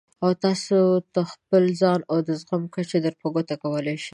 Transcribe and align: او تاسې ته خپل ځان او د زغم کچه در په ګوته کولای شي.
او 0.23 0.29
تاسې 0.43 0.77
ته 1.13 1.21
خپل 1.33 1.63
ځان 1.81 1.99
او 2.11 2.17
د 2.27 2.29
زغم 2.41 2.63
کچه 2.75 2.97
در 3.05 3.13
په 3.21 3.27
ګوته 3.33 3.55
کولای 3.63 3.97
شي. 4.03 4.09